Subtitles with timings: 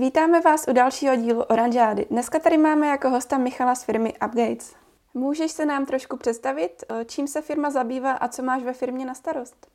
[0.00, 2.06] Vítáme vás u dalšího dílu Oranžády.
[2.10, 4.76] Dneska tady máme jako hosta Michala z firmy Upgates.
[5.14, 9.14] Můžeš se nám trošku představit, čím se firma zabývá a co máš ve firmě na
[9.14, 9.66] starost?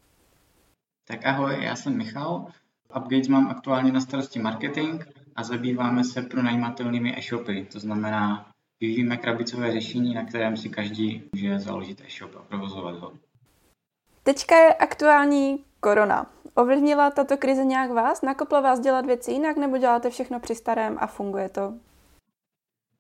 [1.08, 2.48] Tak ahoj, já jsem Michal.
[2.98, 5.04] Upgates mám aktuálně na starosti marketing
[5.36, 7.68] a zabýváme se pronajímatelnými e-shopy.
[7.72, 13.14] To znamená, vyvíjíme krabicové řešení, na kterém si každý může založit e-shop a provozovat ho.
[14.28, 16.32] Teďka je aktuální korona.
[16.56, 18.22] Ovlivnila tato krize nějak vás?
[18.22, 21.74] Nakopla vás dělat věci jinak nebo děláte všechno při starém a funguje to?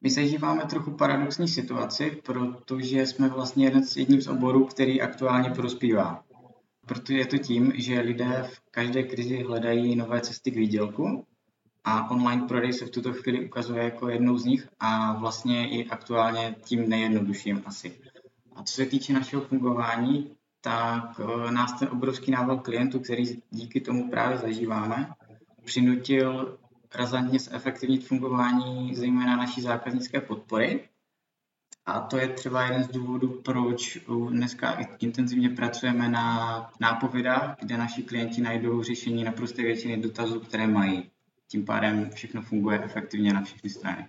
[0.01, 5.49] My zažíváme trochu paradoxní situaci, protože jsme vlastně jeden z, jedním z oborů, který aktuálně
[5.49, 6.23] prospívá.
[6.85, 11.25] Protože je to tím, že lidé v každé krizi hledají nové cesty k výdělku
[11.83, 15.89] a online prodej se v tuto chvíli ukazuje jako jednou z nich a vlastně i
[15.89, 17.99] aktuálně tím nejjednodušším asi.
[18.55, 20.36] A co se týče našeho fungování,
[20.67, 25.13] tak eh, nás ten obrovský nával klientů, který díky tomu právě zažíváme,
[25.63, 26.57] přinutil
[26.95, 30.89] razantně zefektivnit fungování zejména naší zákaznické podpory.
[31.85, 38.03] A to je třeba jeden z důvodů, proč dneska intenzivně pracujeme na nápovědách, kde naši
[38.03, 41.11] klienti najdou řešení na prosté většiny dotazů, které mají.
[41.47, 44.07] Tím pádem všechno funguje efektivně na všechny strany.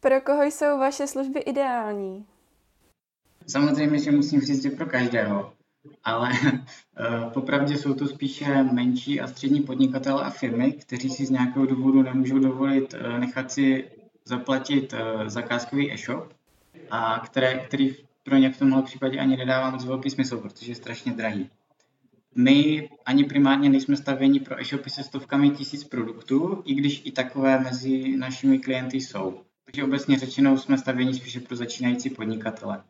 [0.00, 2.26] Pro koho jsou vaše služby ideální?
[3.50, 5.52] Samozřejmě, že musím říct, že pro každého,
[6.04, 11.30] ale uh, popravdě jsou to spíše menší a střední podnikatele a firmy, kteří si z
[11.30, 13.90] nějakého důvodu nemůžou dovolit uh, nechat si
[14.24, 16.32] zaplatit uh, zakázkový e-shop,
[16.90, 20.76] a které, který pro ně v tomhle případě ani nedává moc velký smysl, protože je
[20.76, 21.50] strašně drahý.
[22.34, 27.60] My ani primárně nejsme stavěni pro e-shopy se stovkami tisíc produktů, i když i takové
[27.60, 29.40] mezi našimi klienty jsou.
[29.64, 32.82] Takže obecně řečeno jsme stavěni spíše pro začínající podnikatele.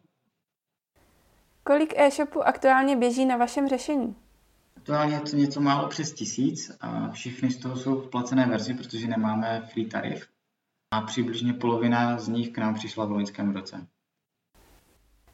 [1.69, 4.16] Kolik e-shopů aktuálně běží na vašem řešení?
[4.77, 8.75] Aktuálně je to něco málo přes tisíc a všichni z toho jsou v placené verzi,
[8.75, 10.28] protože nemáme free tarif.
[10.94, 13.86] A přibližně polovina z nich k nám přišla v loňském roce.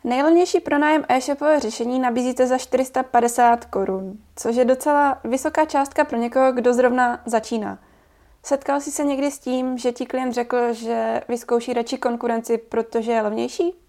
[0.05, 6.53] Nejlevnější pronájem e-shopové řešení nabízíte za 450 korun, což je docela vysoká částka pro někoho,
[6.53, 7.79] kdo zrovna začíná.
[8.43, 13.13] Setkal jsi se někdy s tím, že ti klient řekl, že vyzkouší radši konkurenci, protože
[13.13, 13.84] je levnější?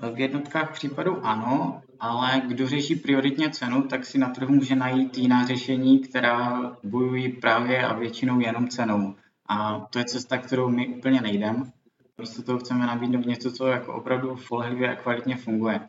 [0.00, 5.18] V jednotkách případů ano, ale kdo řeší prioritně cenu, tak si na trhu může najít
[5.18, 9.14] jiná řešení, která bojují právě a většinou jenom cenou.
[9.48, 11.72] A to je cesta, kterou my úplně nejdeme.
[12.18, 15.88] Místo toho chceme nabídnout něco, co jako opravdu spolehlivě a kvalitně funguje.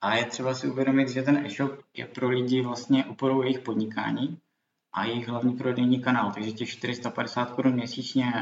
[0.00, 4.38] A je třeba si uvědomit, že ten e-shop je pro lidi vlastně oporou jejich podnikání
[4.92, 6.32] a jejich hlavní prodejní kanál.
[6.32, 8.32] Takže těch 450 korun měsíčně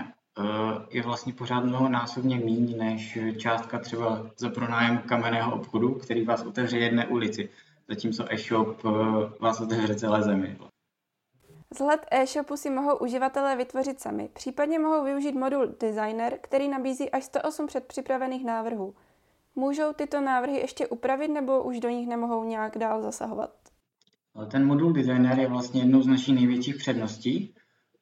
[0.91, 6.79] je vlastně pořád mnohonásobně méně než částka třeba za pronájem kamenného obchodu, který vás otevře
[6.79, 7.49] jedné ulici,
[7.89, 8.91] zatímco e-shop eh,
[9.41, 10.57] vás otevře celé zemi.
[11.71, 17.25] Vzhled e-shopu si mohou uživatelé vytvořit sami, případně mohou využít modul Designer, který nabízí až
[17.25, 18.95] 108 předpřipravených návrhů.
[19.55, 23.51] Můžou tyto návrhy ještě upravit nebo už do nich nemohou nějak dál zasahovat?
[24.51, 27.55] Ten modul Designer je vlastně jednou z našich největších předností,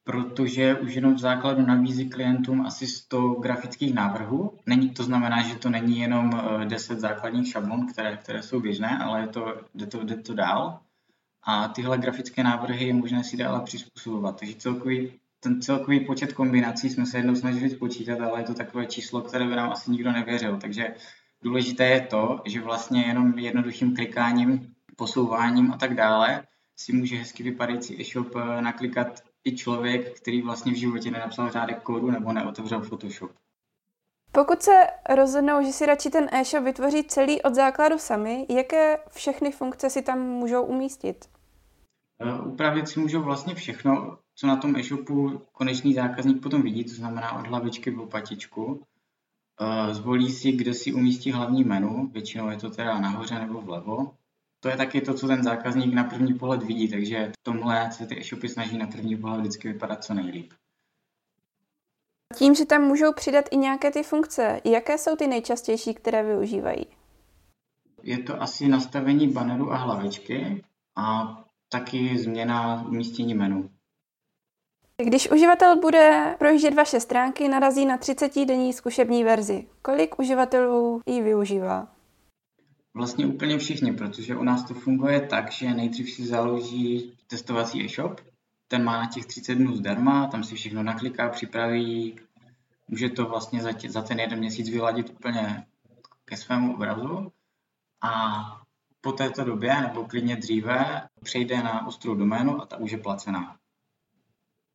[0.05, 4.59] protože už jenom v základu nabízí klientům asi 100 grafických návrhů.
[4.67, 8.99] Není, to znamená, že to není jenom 10 eh, základních šablon, které, které jsou běžné,
[8.99, 10.81] ale je to, jde, to, jde to dál.
[11.43, 14.39] A tyhle grafické návrhy je možné si dále přizpůsobovat.
[14.39, 18.87] Takže celkový, ten celkový počet kombinací jsme se jednou snažili spočítat, ale je to takové
[18.87, 20.57] číslo, které by nám asi nikdo nevěřil.
[20.57, 20.95] Takže
[21.43, 26.43] důležité je to, že vlastně jenom jednoduchým klikáním, posouváním a tak dále
[26.77, 31.83] si může hezky vypadající e-shop eh, naklikat i člověk, který vlastně v životě nenapsal řádek
[31.83, 33.31] kódu nebo neotevřel Photoshop.
[34.33, 39.53] Pokud se rozhodnou, že si radši ten e-shop vytvoří celý od základu sami, jaké všechny
[39.53, 41.29] funkce si tam můžou umístit?
[42.21, 46.95] E, upravit si můžou vlastně všechno, co na tom e-shopu konečný zákazník potom vidí, to
[46.95, 48.83] znamená od hlavičky po patičku.
[49.61, 54.15] E, zvolí si, kde si umístí hlavní menu, většinou je to teda nahoře nebo vlevo
[54.62, 58.06] to je taky to, co ten zákazník na první pohled vidí, takže v tomhle se
[58.06, 60.53] ty e-shopy snaží na první pohled vždycky vypadat co nejlíp.
[62.37, 66.87] Tím, že tam můžou přidat i nějaké ty funkce, jaké jsou ty nejčastější, které využívají?
[68.03, 70.64] Je to asi nastavení banneru a hlavičky
[70.97, 71.38] a
[71.69, 73.70] taky změna umístění menu.
[75.05, 79.67] Když uživatel bude projíždět vaše stránky, narazí na 30-denní zkušební verzi.
[79.82, 81.88] Kolik uživatelů ji využívá?
[82.94, 88.21] Vlastně úplně všichni, protože u nás to funguje tak, že nejdřív si založí testovací e-shop,
[88.69, 92.21] ten má na těch 30 dnů zdarma, tam si všechno nakliká, připraví,
[92.89, 95.67] může to vlastně za, tě, za ten jeden měsíc vyladit úplně
[96.25, 97.33] ke svému obrazu
[98.03, 98.43] a
[99.00, 103.56] po této době, nebo klidně dříve, přejde na ostrou doménu a ta už je placená.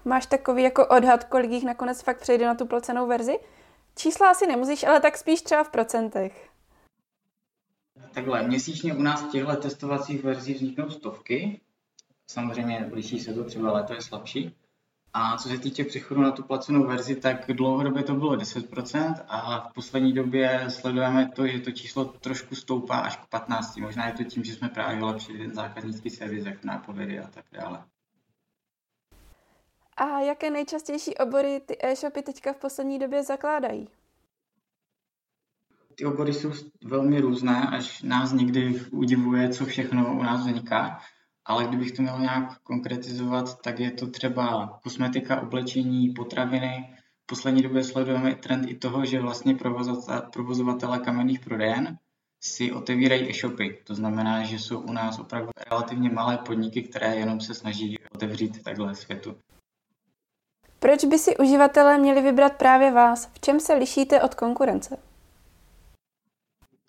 [0.06, 3.40] Máš takový jako odhad, kolik jich nakonec fakt přejde na tu placenou verzi?
[3.96, 6.50] Čísla asi nemusíš, ale tak spíš třeba v procentech.
[8.14, 11.62] Takhle, měsíčně u nás těchto testovacích verzí vzniknou stovky.
[12.28, 14.56] Samozřejmě liší se to, třeba léto je slabší.
[15.14, 19.70] A co se týče přechodu na tu placenou verzi, tak dlouhodobě to bylo 10% a
[19.70, 23.82] v poslední době sledujeme to, že to číslo trošku stoupá až k 15%.
[23.82, 27.46] Možná je to tím, že jsme právě vylepšili ten zákaznický servis, jak nápovědy a tak
[27.52, 27.84] dále.
[29.98, 33.88] A jaké nejčastější obory ty e-shopy teďka v poslední době zakládají?
[36.00, 36.52] Ty obory jsou
[36.84, 41.00] velmi různé, až nás někdy udivuje, co všechno u nás vzniká.
[41.46, 46.98] Ale kdybych to měl nějak konkretizovat, tak je to třeba kosmetika, oblečení, potraviny.
[47.24, 49.58] V poslední době sledujeme trend i toho, že vlastně
[50.32, 51.98] provozovatele kamenných prodejen
[52.44, 53.82] si otevírají e-shopy.
[53.84, 58.64] To znamená, že jsou u nás opravdu relativně malé podniky, které jenom se snaží otevřít
[58.64, 59.36] takhle světu.
[60.80, 63.30] Proč by si uživatelé měli vybrat právě vás?
[63.34, 65.07] V čem se lišíte od konkurence?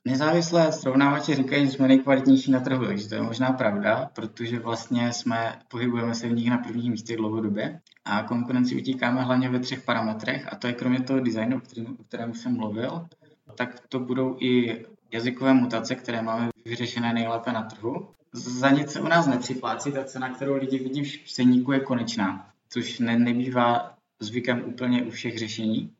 [0.09, 5.13] Nezávislé srovnávači říkají, že jsme nejkvalitnější na trhu, takže to je možná pravda, protože vlastně
[5.13, 9.83] jsme, pohybujeme se v nich na prvních místech dlouhodobě a konkurenci utíkáme hlavně ve třech
[9.83, 13.07] parametrech a to je kromě toho designu, o kterém, o kterém jsem mluvil,
[13.55, 18.09] tak to budou i jazykové mutace, které máme vyřešené nejlépe na trhu.
[18.33, 22.49] Za nic se u nás nepřiplácí, ta cena, kterou lidi vidí v ceníku, je konečná,
[22.69, 25.93] což ne, nebývá zvykem úplně u všech řešení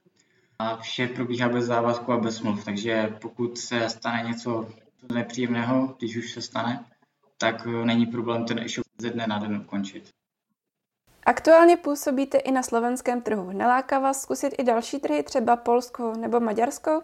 [0.59, 2.65] a vše probíhá bez závazku a bez smluv.
[2.65, 4.69] Takže pokud se stane něco
[5.13, 6.85] nepříjemného, když už se stane,
[7.39, 10.11] tak eh, není problém ten e-shop ze dne na den ukončit.
[11.27, 13.53] Aktuálně působíte i na slovenském trhu.
[13.53, 17.03] Neláká vás zkusit i další trhy, třeba Polsko nebo Maďarsko?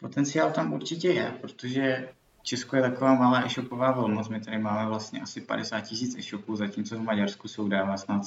[0.00, 2.12] Potenciál tam určitě je, protože
[2.42, 4.28] Česko je taková malá e-shopová velmoc.
[4.28, 8.22] My tady máme vlastně asi 50 tisíc e-shopů, zatímco v Maďarsku jsou dává snad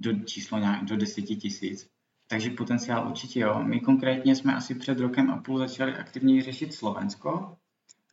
[0.00, 1.88] do číslo nějak do 10 tisíc.
[2.28, 3.62] Takže potenciál určitě jo.
[3.62, 7.56] My konkrétně jsme asi před rokem a půl začali aktivně řešit Slovensko,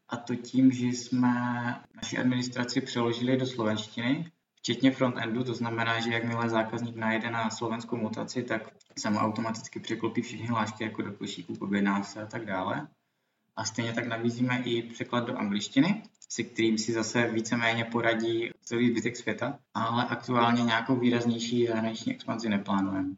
[0.09, 1.29] a to tím, že jsme
[1.95, 7.97] naši administraci přeložili do slovenštiny, včetně frontendu, to znamená, že jakmile zákazník najde na slovenskou
[7.97, 8.61] mutaci, tak
[8.99, 12.87] se mu automaticky překlopí všechny hlášky jako do košíku, objedná se a tak dále.
[13.55, 18.89] A stejně tak nabízíme i překlad do angličtiny, se kterým si zase víceméně poradí celý
[18.91, 23.09] zbytek světa, ale aktuálně nějakou výraznější zahraniční expanzi neplánujeme.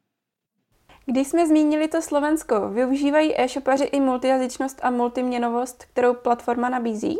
[1.09, 7.18] Když jsme zmínili to Slovensko, využívají e-shopaři i multijazyčnost a multiměnovost, kterou platforma nabízí?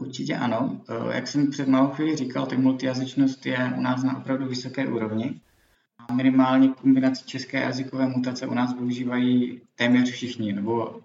[0.00, 0.80] Určitě ano.
[0.88, 4.88] E, jak jsem před malou chvíli říkal, tak multijazyčnost je u nás na opravdu vysoké
[4.88, 5.40] úrovni.
[5.98, 11.00] A minimálně kombinaci české jazykové mutace u nás využívají téměř všichni, nebo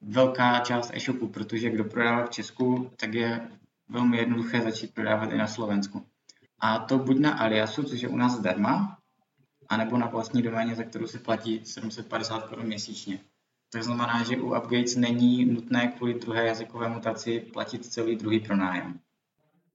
[0.00, 3.48] velká část e-shopu, protože kdo prodává v Česku, tak je
[3.88, 6.02] velmi jednoduché začít prodávat i na Slovensku.
[6.60, 8.99] A to buď na Aliasu, což je u nás zdarma,
[9.70, 13.20] anebo na vlastní doméně, za kterou se platí 750 korun měsíčně.
[13.72, 19.00] To znamená, že u Upgates není nutné kvůli druhé jazykové mutaci platit celý druhý pronájem.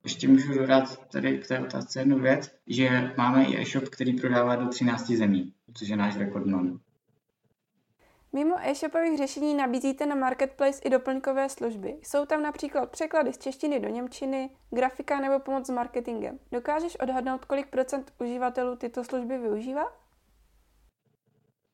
[0.03, 4.55] Ještě můžu dodat tady k té otázce jednu věc, že máme i e-shop, který prodává
[4.55, 6.79] do 13 zemí, což je náš rekord non.
[8.35, 11.95] Mimo e-shopových řešení nabízíte na Marketplace i doplňkové služby.
[12.03, 16.39] Jsou tam například překlady z češtiny do němčiny, grafika nebo pomoc s marketingem.
[16.51, 19.83] Dokážeš odhadnout, kolik procent uživatelů tyto služby využívá?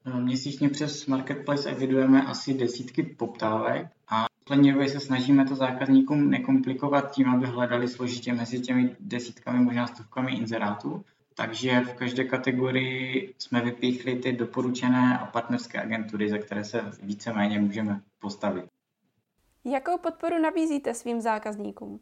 [0.06, 7.12] No, měsíčně přes Marketplace evidujeme asi desítky poptávek a poslední se snažíme to zákazníkům nekomplikovat
[7.12, 11.04] tím, aby hledali složitě mezi těmi desítkami, možná stovkami inzerátů,
[11.42, 17.60] takže v každé kategorii jsme vypíchli ty doporučené a partnerské agentury, za které se víceméně
[17.60, 18.66] můžeme postavit.
[19.66, 22.00] Jakou podporu nabízíte svým zákazníkům?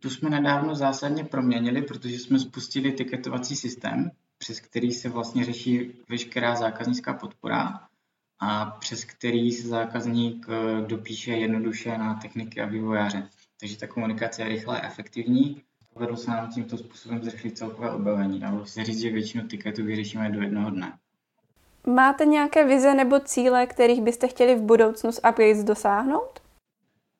[0.00, 5.92] Tu jsme nedávno zásadně proměnili, protože jsme spustili tiketovací systém, přes který se vlastně řeší
[6.08, 7.80] veškerá zákaznická podpora
[8.38, 13.28] a přes který se zákazník eh, dopíše jednoduše na techniky a vývojáře.
[13.60, 15.62] Takže ta komunikace je rychle a efektivní
[15.94, 18.40] Povedlo se nám tímto způsobem zrychlit celkové obavení.
[18.40, 20.98] Dalo se říct, že většinu tiketů vyřešíme do jednoho dne.
[21.86, 26.40] Máte nějaké vize nebo cíle, kterých byste chtěli v budoucnu s Upgrades dosáhnout?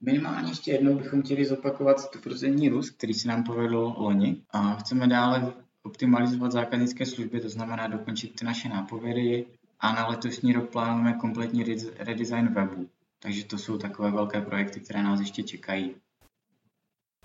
[0.01, 5.07] Minimálně ještě jednou bychom chtěli zopakovat 100% růst, který se nám povedl loni a chceme
[5.07, 5.53] dále
[5.83, 9.47] optimalizovat zákaznické služby, to znamená dokončit ty naše nápovědy
[9.81, 11.65] a na letošní rok plánujeme kompletní
[11.99, 12.89] redesign webu.
[13.19, 15.95] Takže to jsou takové velké projekty, které nás ještě čekají.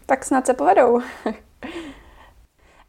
[0.09, 1.01] Tak snad se povedou.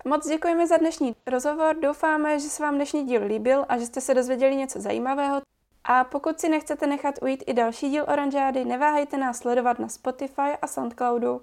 [0.04, 1.76] Moc děkujeme za dnešní rozhovor.
[1.76, 5.40] Doufáme, že se vám dnešní díl líbil a že jste se dozvěděli něco zajímavého.
[5.84, 10.56] A pokud si nechcete nechat ujít i další díl Oranžády, neváhejte nás sledovat na Spotify
[10.62, 11.42] a Soundcloudu.